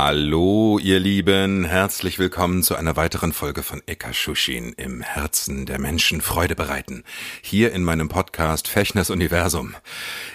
[0.00, 6.20] Hallo, ihr Lieben, herzlich willkommen zu einer weiteren Folge von Ekashushin im Herzen der Menschen
[6.20, 7.02] Freude bereiten.
[7.42, 9.74] Hier in meinem Podcast Fechners Universum.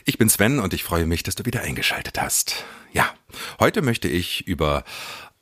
[0.03, 2.65] Ich bin Sven und ich freue mich, dass du wieder eingeschaltet hast.
[2.91, 3.09] Ja,
[3.57, 4.83] heute möchte ich über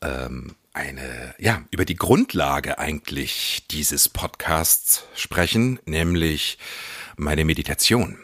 [0.03, 6.59] ähm, eine, ja, über die Grundlage eigentlich dieses Podcasts sprechen, nämlich
[7.17, 8.19] meine Meditation,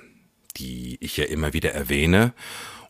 [0.57, 2.34] die ich ja immer wieder erwähne.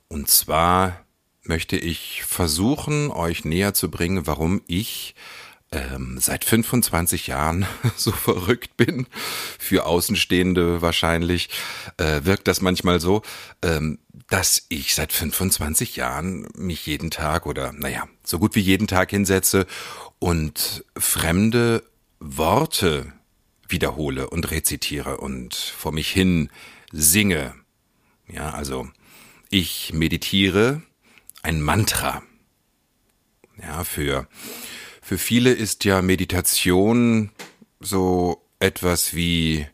[0.10, 1.07] Und zwar
[1.48, 5.16] möchte ich versuchen, euch näher zu bringen, warum ich
[5.72, 9.08] ähm, seit 25 Jahren so verrückt bin.
[9.60, 11.50] Für Außenstehende wahrscheinlich
[11.98, 13.22] äh, wirkt das manchmal so,
[13.62, 18.88] ähm, dass ich seit 25 Jahren mich jeden Tag oder naja, so gut wie jeden
[18.88, 19.66] Tag hinsetze
[20.20, 21.84] und fremde
[22.20, 23.14] Worte
[23.70, 26.50] wiederhole und rezitiere und vor mich hin
[26.92, 27.54] singe.
[28.28, 28.88] Ja, also
[29.50, 30.82] ich meditiere
[31.48, 32.22] ein Mantra.
[33.62, 34.28] Ja, für,
[35.02, 37.32] für viele ist ja Meditation
[37.80, 39.66] so etwas wie,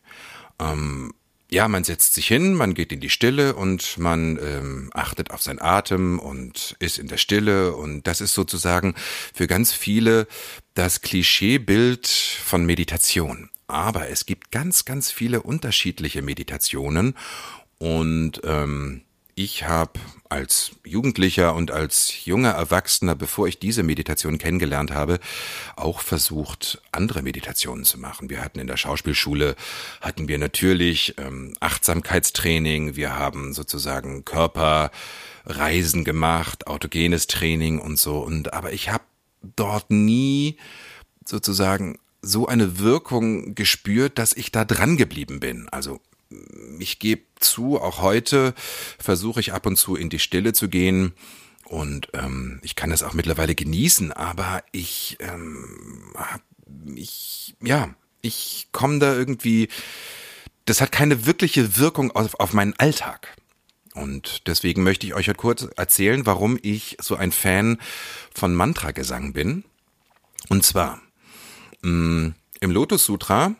[0.60, 1.12] ähm,
[1.50, 5.42] ja, man setzt sich hin, man geht in die Stille und man ähm, achtet auf
[5.42, 8.94] seinen Atem und ist in der Stille und das ist sozusagen
[9.34, 10.28] für ganz viele
[10.74, 13.50] das Klischeebild von Meditation.
[13.66, 17.16] Aber es gibt ganz, ganz viele unterschiedliche Meditationen
[17.78, 19.02] und ähm,
[19.34, 19.98] ich habe
[20.34, 25.20] als Jugendlicher und als junger Erwachsener, bevor ich diese Meditation kennengelernt habe,
[25.76, 28.30] auch versucht, andere Meditationen zu machen.
[28.30, 29.54] Wir hatten in der Schauspielschule,
[30.00, 38.18] hatten wir natürlich ähm, Achtsamkeitstraining, wir haben sozusagen Körperreisen gemacht, autogenes Training und so.
[38.18, 39.04] Und aber ich habe
[39.54, 40.58] dort nie
[41.24, 45.68] sozusagen so eine Wirkung gespürt, dass ich da dran geblieben bin.
[45.68, 46.00] Also
[46.78, 48.54] ich gebe zu, auch heute
[48.98, 51.12] versuche ich ab und zu in die Stille zu gehen.
[51.64, 56.12] Und ähm, ich kann das auch mittlerweile genießen, aber ich, ähm,
[56.94, 59.68] ich ja, ich komme da irgendwie,
[60.64, 63.36] das hat keine wirkliche Wirkung auf, auf meinen Alltag.
[63.94, 67.78] Und deswegen möchte ich euch heute kurz erzählen, warum ich so ein Fan
[68.34, 69.64] von Mantragesang bin.
[70.48, 71.00] Und zwar,
[71.82, 73.54] mh, mm, im Lotus Sutra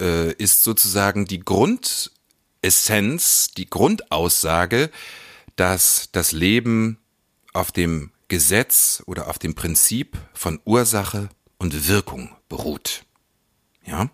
[0.00, 4.90] äh, ist sozusagen die Grundessenz, die Grundaussage,
[5.56, 6.98] dass das Leben
[7.52, 11.28] auf dem Gesetz oder auf dem Prinzip von Ursache
[11.58, 13.04] und Wirkung beruht.
[13.84, 14.08] Ja?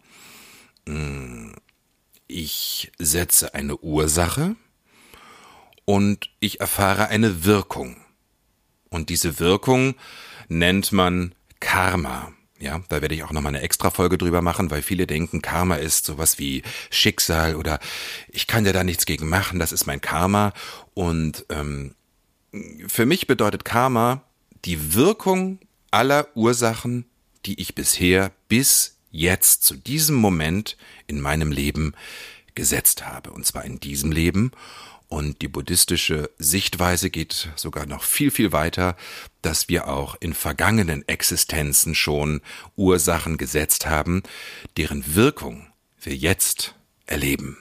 [0.87, 1.53] Mm,
[2.27, 4.57] ich setze eine Ursache
[5.85, 7.97] und ich erfahre eine Wirkung.
[8.89, 9.95] Und diese Wirkung
[10.49, 12.33] nennt man Karma.
[12.59, 15.77] Ja, da werde ich auch nochmal eine extra Folge drüber machen, weil viele denken, Karma
[15.77, 17.79] ist sowas wie Schicksal oder
[18.29, 20.55] ich kann ja da nichts gegen machen, das ist mein Karma.
[20.95, 21.95] Und ähm,
[22.87, 24.23] für mich bedeutet Karma
[24.65, 25.59] die Wirkung
[25.91, 27.05] aller Ursachen,
[27.45, 31.95] die ich bisher bis jetzt zu diesem Moment in meinem Leben
[32.55, 33.31] gesetzt habe.
[33.31, 34.51] Und zwar in diesem Leben
[35.09, 38.97] und die buddhistische Sichtweise geht sogar noch viel, viel weiter,
[39.43, 42.41] dass wir auch in vergangenen Existenzen schon
[42.75, 44.23] Ursachen gesetzt haben,
[44.77, 45.69] deren Wirkung
[46.01, 46.75] wir jetzt
[47.07, 47.59] erleben.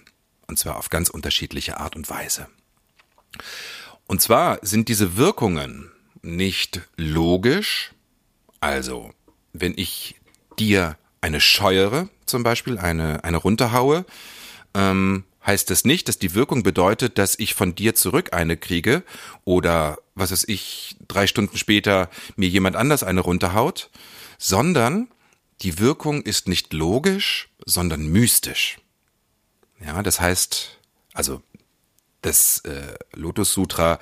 [0.48, 2.48] Und zwar auf ganz unterschiedliche Art und Weise.
[4.08, 5.92] Und zwar sind diese Wirkungen
[6.22, 7.92] nicht logisch,
[8.60, 9.14] also
[9.54, 10.16] wenn ich
[10.58, 14.06] dir eine scheuere, zum Beispiel eine, eine runterhaue,
[14.74, 19.04] ähm, heißt das nicht, dass die Wirkung bedeutet, dass ich von dir zurück eine kriege
[19.44, 23.90] oder was weiß ich, drei Stunden später mir jemand anders eine runterhaut,
[24.38, 25.10] sondern
[25.62, 28.80] die Wirkung ist nicht logisch, sondern mystisch.
[29.86, 30.80] Ja, das heißt,
[31.14, 31.42] also
[32.22, 34.00] das äh, Lotus Sutra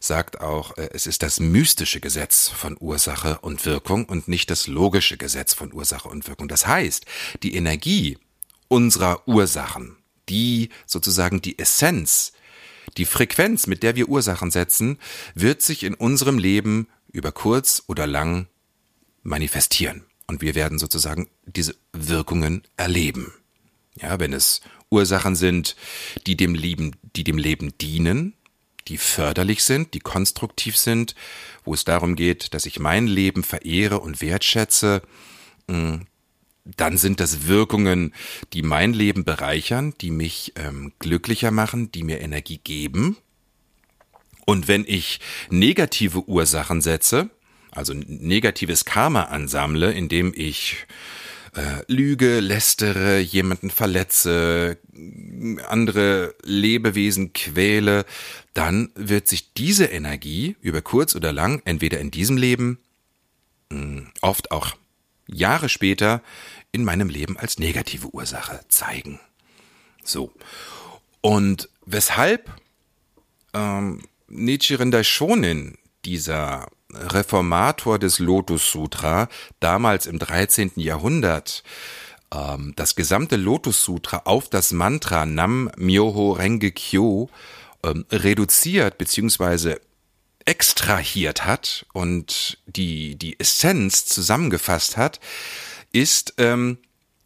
[0.00, 4.66] sagt auch, äh, es ist das mystische Gesetz von Ursache und Wirkung und nicht das
[4.66, 6.48] logische Gesetz von Ursache und Wirkung.
[6.48, 7.04] Das heißt,
[7.42, 8.18] die Energie
[8.68, 9.96] unserer Ursachen
[10.30, 12.32] die sozusagen die Essenz,
[12.96, 14.98] die Frequenz, mit der wir Ursachen setzen,
[15.34, 18.46] wird sich in unserem Leben über kurz oder lang
[19.22, 20.04] manifestieren.
[20.26, 23.32] Und wir werden sozusagen diese Wirkungen erleben.
[23.96, 25.76] Ja, wenn es Ursachen sind,
[26.26, 28.34] die dem Leben, die dem Leben dienen,
[28.88, 31.14] die förderlich sind, die konstruktiv sind,
[31.64, 35.02] wo es darum geht, dass ich mein Leben verehre und wertschätze,
[35.68, 35.96] mm,
[36.64, 38.14] dann sind das Wirkungen,
[38.52, 43.16] die mein Leben bereichern, die mich ähm, glücklicher machen, die mir Energie geben.
[44.46, 47.30] Und wenn ich negative Ursachen setze,
[47.70, 50.86] also negatives Karma ansammle, indem ich
[51.54, 54.78] äh, lüge, lästere, jemanden verletze,
[55.68, 58.04] andere Lebewesen quäle,
[58.54, 62.78] dann wird sich diese Energie über kurz oder lang, entweder in diesem Leben,
[63.72, 64.74] hm, oft auch
[65.32, 66.22] Jahre später,
[66.72, 69.20] in meinem Leben als negative Ursache zeigen.
[70.04, 70.32] So.
[71.20, 72.50] Und weshalb
[73.52, 79.28] ähm, Nichiren Daishonin, dieser Reformator des Lotus Sutra,
[79.58, 80.72] damals im 13.
[80.76, 81.62] Jahrhundert,
[82.32, 87.28] ähm, das gesamte Lotus Sutra auf das Mantra Nam Myoho Renge Kyo
[87.84, 89.76] ähm, reduziert bzw.
[90.50, 95.20] extrahiert hat und die, die Essenz zusammengefasst hat,
[95.92, 96.78] ist, ähm,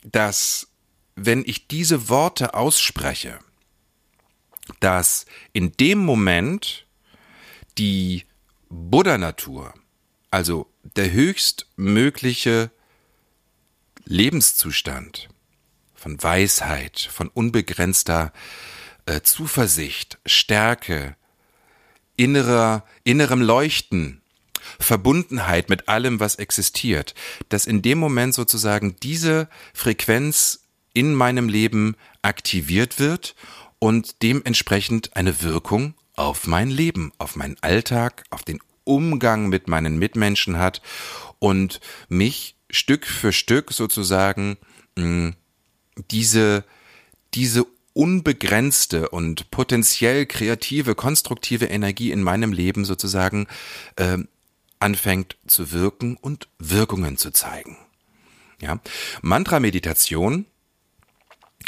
[0.02, 0.68] dass
[1.16, 3.38] wenn ich diese Worte ausspreche,
[4.80, 5.24] dass
[5.54, 6.84] in dem Moment
[7.78, 8.26] die
[8.68, 9.72] Buddha-Natur,
[10.30, 12.70] also der höchstmögliche
[14.04, 15.30] Lebenszustand
[15.94, 18.34] von Weisheit, von unbegrenzter
[19.06, 21.16] äh, Zuversicht, Stärke,
[22.16, 24.20] innerer, innerem Leuchten,
[24.78, 27.14] Verbundenheit mit allem, was existiert,
[27.48, 33.34] dass in dem Moment sozusagen diese Frequenz in meinem Leben aktiviert wird
[33.78, 39.98] und dementsprechend eine Wirkung auf mein Leben, auf meinen Alltag, auf den Umgang mit meinen
[39.98, 40.80] Mitmenschen hat
[41.38, 44.56] und mich Stück für Stück sozusagen
[44.96, 45.32] mh,
[46.10, 46.64] diese,
[47.34, 53.46] diese unbegrenzte und potenziell kreative, konstruktive Energie in meinem Leben sozusagen
[53.96, 54.18] äh,
[54.80, 57.78] anfängt zu wirken und Wirkungen zu zeigen.
[58.60, 58.80] Ja,
[59.22, 60.46] Mantra-Meditation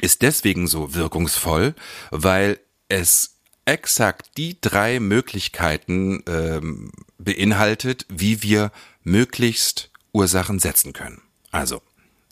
[0.00, 1.74] ist deswegen so wirkungsvoll,
[2.10, 11.22] weil es exakt die drei Möglichkeiten ähm, beinhaltet, wie wir möglichst Ursachen setzen können.
[11.50, 11.82] Also,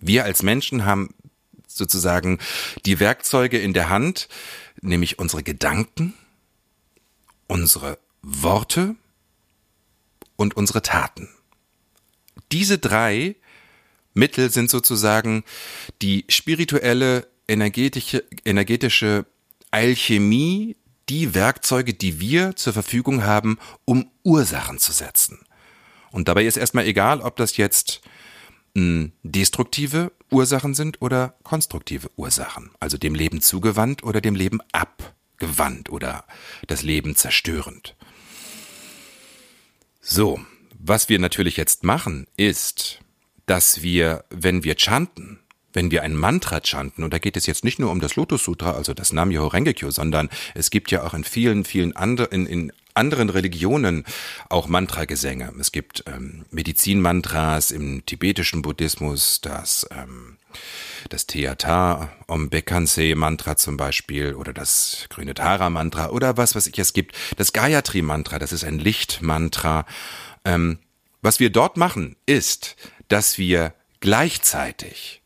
[0.01, 1.15] wir als Menschen haben
[1.77, 2.39] sozusagen
[2.87, 4.29] die Werkzeuge in der Hand,
[4.81, 6.15] nämlich unsere Gedanken,
[7.47, 8.97] unsere Worte
[10.37, 11.29] und unsere Taten.
[12.53, 13.37] Diese drei
[14.15, 15.45] Mittel sind sozusagen
[16.03, 19.27] die spirituelle, energetische, energetische
[19.71, 20.77] Alchemie
[21.09, 25.45] die Werkzeuge, die wir zur Verfügung haben, um Ursachen zu setzen.
[26.11, 28.01] Und dabei ist erstmal egal, ob das jetzt
[28.77, 35.91] hm, destruktive Ursachen sind oder konstruktive Ursachen, also dem Leben zugewandt oder dem Leben abgewandt
[35.91, 36.25] oder
[36.67, 37.95] das Leben zerstörend.
[40.01, 40.41] So,
[40.79, 43.01] was wir natürlich jetzt machen, ist,
[43.47, 45.39] dass wir, wenn wir chanten,
[45.73, 48.45] wenn wir ein Mantra chanten, und da geht es jetzt nicht nur um das Lotus
[48.45, 52.47] Sutra, also das Nam-Myoho Renge-kyo, sondern es gibt ja auch in vielen, vielen anderen, in,
[52.47, 54.05] in anderen Religionen
[54.49, 55.53] auch Mantragesänge.
[55.61, 60.39] Es gibt ähm, Medizinmantras im tibetischen Buddhismus, das ähm,
[61.09, 66.67] das Theata Om Bekkanse Mantra zum Beispiel oder das grüne Tara Mantra oder was was
[66.67, 67.15] ich es gibt.
[67.37, 69.87] Das Gayatri Mantra, das ist ein Lichtmantra.
[70.45, 70.79] Ähm,
[71.23, 72.77] was wir dort machen, ist,
[73.09, 75.23] dass wir gleichzeitig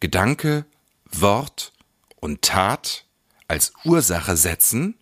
[0.00, 0.66] Gedanke,
[1.10, 1.72] Wort
[2.16, 3.04] und Tat
[3.48, 4.96] als Ursache setzen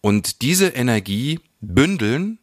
[0.00, 2.38] und diese Energie bündeln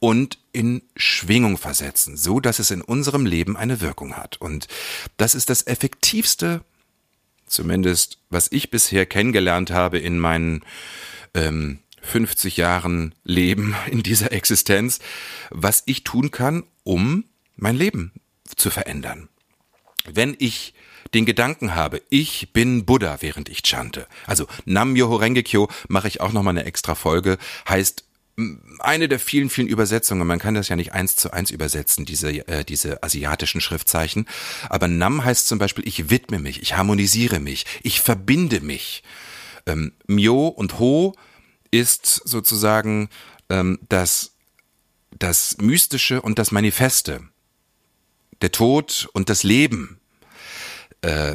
[0.00, 4.40] und in Schwingung versetzen, so dass es in unserem Leben eine Wirkung hat.
[4.40, 4.68] Und
[5.16, 6.62] das ist das effektivste,
[7.46, 10.64] zumindest was ich bisher kennengelernt habe in meinen
[11.34, 15.00] ähm, 50 Jahren Leben in dieser Existenz,
[15.50, 17.24] was ich tun kann, um
[17.56, 18.12] mein Leben
[18.56, 19.28] zu verändern
[20.14, 20.74] wenn ich
[21.14, 24.06] den Gedanken habe, ich bin Buddha, während ich chante.
[24.26, 27.38] Also Nam Myoho Renge Kyo mache ich auch noch mal eine extra Folge,
[27.68, 28.04] heißt
[28.78, 32.30] eine der vielen, vielen Übersetzungen, man kann das ja nicht eins zu eins übersetzen, diese,
[32.46, 34.28] äh, diese asiatischen Schriftzeichen,
[34.68, 39.02] aber Nam heißt zum Beispiel, ich widme mich, ich harmonisiere mich, ich verbinde mich.
[39.66, 41.16] Ähm, Myo und Ho
[41.70, 43.08] ist sozusagen
[43.50, 44.36] ähm, das,
[45.18, 47.22] das Mystische und das Manifeste.
[48.40, 49.98] Der Tod und das Leben
[51.02, 51.34] äh,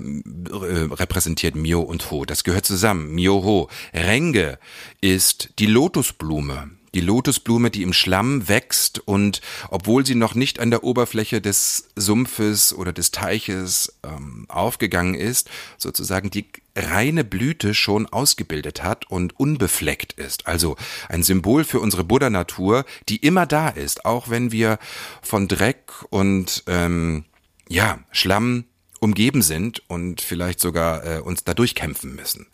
[0.52, 2.26] repräsentiert Mio und Ho.
[2.26, 3.14] Das gehört zusammen.
[3.14, 3.70] Mio Ho.
[3.94, 4.60] Renge
[5.02, 6.72] ist die Lotusblume.
[6.94, 11.90] Die Lotusblume, die im Schlamm wächst und obwohl sie noch nicht an der Oberfläche des
[11.96, 19.40] Sumpfes oder des Teiches ähm, aufgegangen ist, sozusagen die reine Blüte schon ausgebildet hat und
[19.40, 20.48] unbefleckt ist.
[20.48, 20.76] Also
[21.10, 24.80] ein Symbol für unsere Buddha-Natur, die immer da ist, auch wenn wir
[25.22, 27.26] von Dreck und ähm,
[27.70, 28.66] ja Schlamm
[29.00, 32.48] umgeben sind und vielleicht sogar äh, uns da durchkämpfen müssen.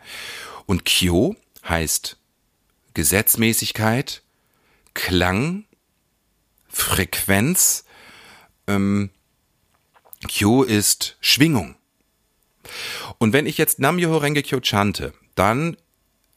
[0.65, 1.35] Und Kyo
[1.67, 2.17] heißt
[2.93, 4.23] Gesetzmäßigkeit,
[4.93, 5.65] Klang,
[6.67, 7.85] Frequenz.
[8.67, 9.11] Ähm,
[10.27, 11.75] Kyo ist Schwingung.
[13.19, 15.77] Und wenn ich jetzt Nam-Myoho Renge Kyo chante, dann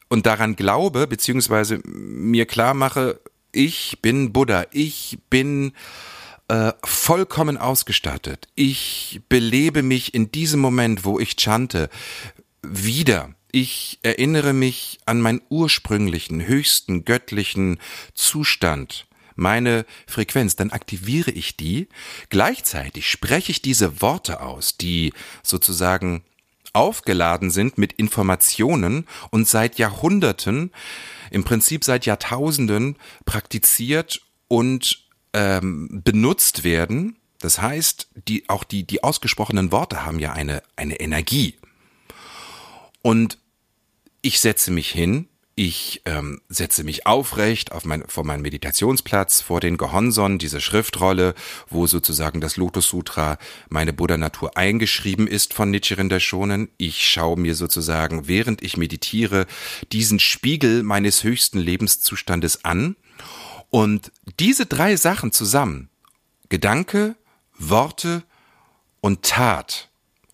[0.09, 3.21] und daran glaube, beziehungsweise mir klar mache,
[3.53, 5.73] ich bin Buddha, ich bin
[6.49, 8.49] äh, vollkommen ausgestattet.
[8.55, 11.89] Ich belebe mich in diesem Moment, wo ich chante,
[12.63, 13.35] wieder.
[13.53, 17.79] Ich erinnere mich an meinen ursprünglichen, höchsten, göttlichen
[18.15, 21.89] Zustand, meine Frequenz, dann aktiviere ich die.
[22.29, 25.13] Gleichzeitig spreche ich diese Worte aus, die
[25.43, 26.23] sozusagen
[26.73, 30.73] aufgeladen sind mit Informationen und seit Jahrhunderten,
[31.31, 37.17] im Prinzip seit Jahrtausenden praktiziert und ähm, benutzt werden.
[37.41, 41.59] Das heißt, die, auch die, die ausgesprochenen Worte haben ja eine, eine Energie.
[43.03, 43.39] Und
[44.21, 49.61] ich setze mich hin, ich ähm, setze mich aufrecht auf mein, vor meinem Meditationsplatz, vor
[49.61, 51.35] den Gehonson, diese Schriftrolle,
[51.69, 56.71] wo sozusagen das Lotus Sutra, meine Buddha-Natur eingeschrieben ist von Nichiren Daishonin.
[56.79, 59.47] Ich schaue mir sozusagen, während ich meditiere,
[59.93, 62.97] diesen Spiegel meines höchsten Lebenszustandes an.
[63.69, 65.91] Und diese drei Sachen zusammen,
[66.49, 67.15] Gedanke,
[67.59, 68.23] Worte
[69.01, 69.91] und Tat,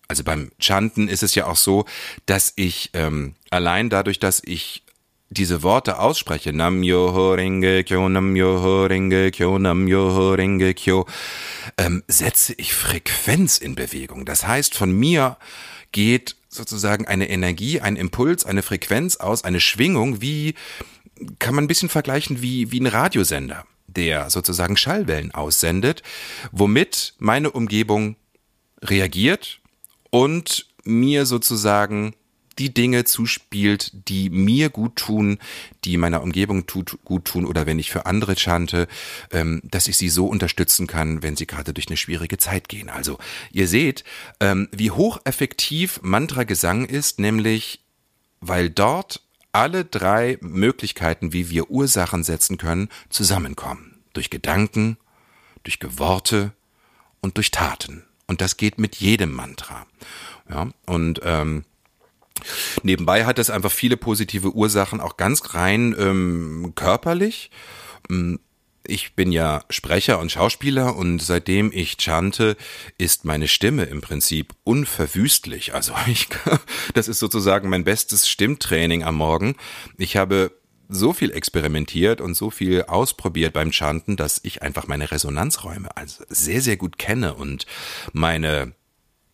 [0.07, 1.85] also beim Chanten ist es ja auch so,
[2.25, 4.83] dass ich ähm, allein dadurch, dass ich
[5.29, 11.05] diese Worte ausspreche, Nam Yoho Renge Kyo, Nam Yoho Renge Kyo, Nam Yoho Renge Kyo,
[11.77, 14.25] ähm, setze ich Frequenz in Bewegung.
[14.25, 15.37] Das heißt, von mir
[15.91, 20.55] geht sozusagen eine Energie, ein Impuls, eine Frequenz aus, eine Schwingung, wie
[21.37, 26.01] kann man ein bisschen vergleichen wie, wie ein Radiosender, der sozusagen Schallwellen aussendet,
[26.51, 28.15] womit meine Umgebung
[28.81, 29.59] reagiert
[30.09, 32.15] und mir sozusagen
[32.59, 35.39] die Dinge zuspielt, die mir gut tun,
[35.85, 38.87] die meiner Umgebung tut, gut tun oder wenn ich für andere chante,
[39.31, 42.89] ähm, dass ich sie so unterstützen kann, wenn sie gerade durch eine schwierige Zeit gehen.
[42.89, 43.17] Also
[43.51, 44.03] ihr seht,
[44.39, 47.81] ähm, wie hocheffektiv Mantra-Gesang ist, nämlich
[48.41, 53.95] weil dort alle drei Möglichkeiten, wie wir Ursachen setzen können, zusammenkommen.
[54.13, 54.97] Durch Gedanken,
[55.63, 56.53] durch Geworte
[57.21, 58.03] und durch Taten.
[58.27, 59.87] Und das geht mit jedem Mantra.
[60.49, 61.65] Ja, und ähm,
[62.83, 67.51] Nebenbei hat es einfach viele positive Ursachen, auch ganz rein ähm, körperlich.
[68.09, 68.35] Mm,
[68.89, 72.57] ich bin ja Sprecher und Schauspieler und seitdem ich chante,
[72.97, 75.73] ist meine Stimme im Prinzip unverwüstlich.
[75.73, 76.27] Also ich,
[76.93, 79.55] das ist sozusagen mein bestes Stimmtraining am Morgen.
[79.97, 80.51] Ich habe
[80.89, 86.23] so viel experimentiert und so viel ausprobiert beim Chanten, dass ich einfach meine Resonanzräume also
[86.29, 87.67] sehr, sehr gut kenne und
[88.11, 88.73] meine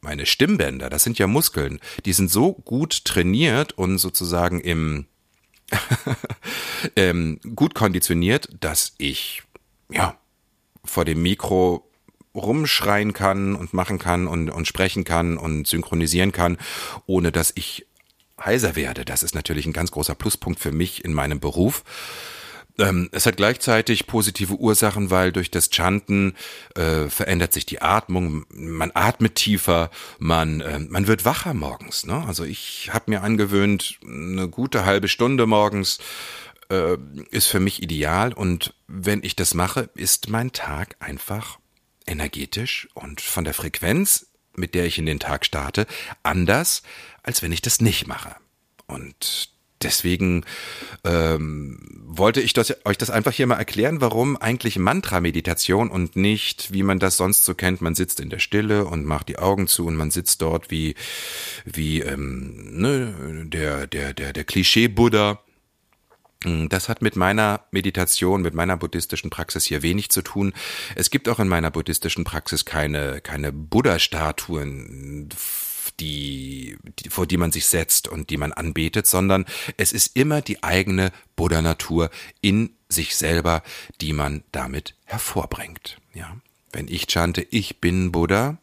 [0.06, 5.08] meine Stimmbänder, das sind ja Muskeln, die sind so gut trainiert und sozusagen im
[6.96, 9.42] ähm, gut konditioniert, dass ich
[9.90, 10.18] ja
[10.84, 11.90] vor dem Mikro
[12.36, 16.58] rumschreien kann und machen kann und, und sprechen kann und synchronisieren kann,
[17.08, 17.88] ohne dass ich
[18.40, 19.06] heiser werde.
[19.06, 21.84] Das ist natürlich ein ganz großer Pluspunkt für mich in meinem Beruf.
[22.78, 26.36] Ähm, es hat gleichzeitig positive Ursachen, weil durch das Chanten
[26.76, 29.90] äh, verändert sich die Atmung, man atmet tiefer,
[30.20, 32.06] man, äh, man wird wacher morgens.
[32.06, 32.24] Ne?
[32.28, 36.00] Also ich habe mir angewöhnt, eine gute halbe Stunde morgens
[36.70, 36.98] äh,
[37.32, 41.60] ist für mich ideal und wenn ich das mache, ist mein Tag einfach
[42.06, 45.88] energetisch und von der Frequenz, mit der ich in den Tag starte,
[46.24, 46.84] anders,
[47.24, 48.36] als wenn ich das nicht mache.
[48.86, 50.46] Und deswegen
[51.04, 56.72] ähm, wollte ich das, euch das einfach hier mal erklären, warum eigentlich Mantra-Meditation und nicht,
[56.74, 59.68] wie man das sonst so kennt, man sitzt in der Stille und macht die Augen
[59.68, 60.96] zu und man sitzt dort wie,
[61.66, 65.40] wie ähm, ne, der, der, der, der Klischee-Buddha.
[66.44, 70.54] Hm, das hat mit meiner Meditation, mit meiner buddhistischen Praxis hier wenig zu tun.
[70.96, 75.30] Es gibt auch in meiner buddhistischen Praxis keine, keine Buddha-Statuen
[75.92, 79.46] die, die, vor die man sich setzt und die man anbetet, sondern
[79.78, 82.10] es ist immer die eigene Buddha-Natur
[82.42, 83.64] in sich selber,
[84.02, 85.98] die man damit hervorbringt.
[86.14, 86.36] Ja.
[86.76, 88.58] Wenn ich chante, ich bin Buddha,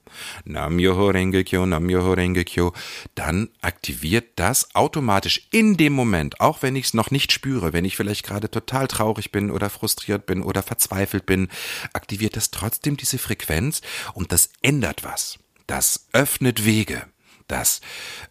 [0.45, 2.75] Nam Yoho Renge Kyo, Nam Yoho Renge Kyo,
[3.15, 7.87] dann aktiviert das automatisch in dem Moment, auch wenn ich es noch nicht spüre, wenn
[7.87, 11.49] ich vielleicht gerade total traurig bin oder frustriert bin oder verzweifelt bin,
[11.95, 13.81] aktiviert das trotzdem diese Frequenz
[14.13, 15.39] und das ändert was.
[15.67, 17.07] Das öffnet Wege
[17.53, 17.81] das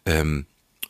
[0.04, 0.46] ähm,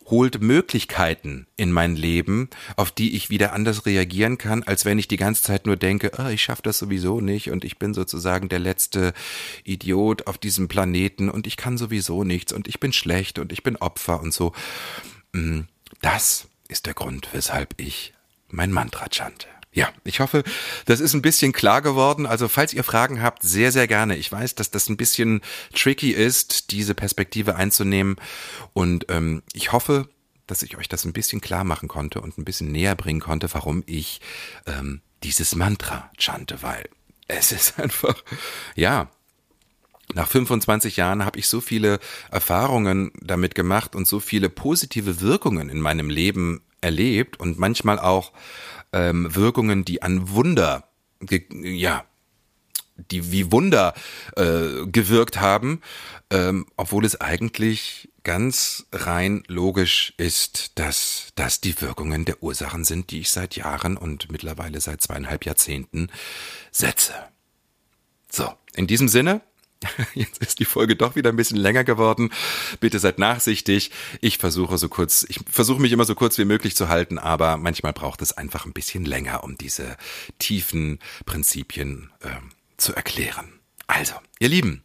[0.07, 5.09] holt Möglichkeiten in mein Leben, auf die ich wieder anders reagieren kann, als wenn ich
[5.09, 8.49] die ganze Zeit nur denke, oh, ich schaffe das sowieso nicht und ich bin sozusagen
[8.49, 9.13] der letzte
[9.65, 13.63] Idiot auf diesem Planeten und ich kann sowieso nichts und ich bin schlecht und ich
[13.63, 14.53] bin Opfer und so.
[15.33, 15.61] Mm,
[16.01, 18.13] das ist der Grund, weshalb ich
[18.49, 19.52] mein Mantra chante.
[19.75, 20.45] Ja, ich hoffe,
[20.85, 22.27] das ist ein bisschen klar geworden.
[22.27, 24.17] Also falls ihr Fragen habt, sehr, sehr gerne.
[24.17, 25.41] Ich weiß, dass das ein bisschen
[25.75, 28.17] tricky ist, diese Perspektive einzunehmen.
[28.75, 30.09] Und ähm, ich hoffe,
[30.47, 33.53] dass ich euch das ein bisschen klar machen konnte und ein bisschen näher bringen konnte,
[33.55, 34.21] warum ich
[34.67, 36.89] ähm, dieses Mantra chante, weil
[37.27, 38.23] es ist einfach,
[38.75, 39.11] ja,
[40.15, 41.99] nach 25 Jahren habe ich so viele
[42.31, 48.33] Erfahrungen damit gemacht und so viele positive Wirkungen in meinem Leben erlebt und manchmal auch
[48.93, 50.89] ähm, Wirkungen, die an Wunder,
[51.51, 52.05] ja,
[53.11, 53.95] die wie Wunder
[54.37, 55.81] äh, gewirkt haben,
[56.31, 63.11] ähm, obwohl es eigentlich ganz rein logisch ist, dass das die Wirkungen der Ursachen sind,
[63.11, 66.09] die ich seit Jahren und mittlerweile seit zweieinhalb Jahrzehnten
[66.71, 67.15] setze.
[68.31, 69.43] So, in diesem Sinne,
[70.15, 72.31] Jetzt ist die Folge doch wieder ein bisschen länger geworden.
[72.81, 73.91] Bitte seid nachsichtig.
[74.21, 77.57] Ich versuche so kurz, ich versuche mich immer so kurz wie möglich zu halten, aber
[77.57, 79.97] manchmal braucht es einfach ein bisschen länger, um diese
[80.39, 82.29] tiefen Prinzipien äh,
[82.77, 83.61] zu erklären.
[83.87, 84.83] Also, ihr Lieben,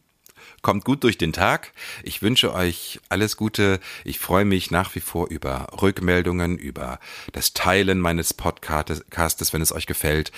[0.62, 1.72] Kommt gut durch den Tag.
[2.02, 3.80] Ich wünsche euch alles Gute.
[4.04, 6.98] Ich freue mich nach wie vor über Rückmeldungen, über
[7.32, 10.32] das Teilen meines Podcastes, wenn es euch gefällt.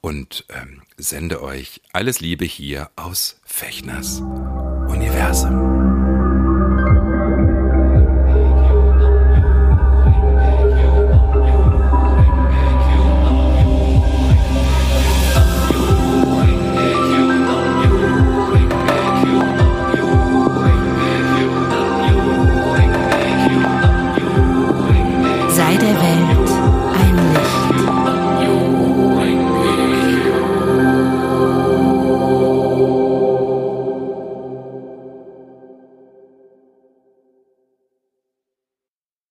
[0.00, 4.20] Und ähm, sende euch alles Liebe hier aus Fechners
[4.88, 5.93] Universum.